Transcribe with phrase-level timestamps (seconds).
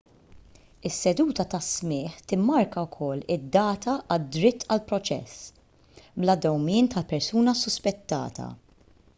[0.89, 8.49] is-seduta ta' smigħ timmarka wkoll id-data għad-dritt għal proċess bla dewmien tal-persuna suspettata